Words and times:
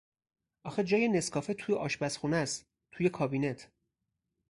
آخه 0.65 0.83
جای 0.83 1.07
نسکافه 1.07 1.53
تو 1.53 1.75
آشپزخونهاس، 1.75 2.63
توی 2.91 3.09
کابینت. 3.09 3.71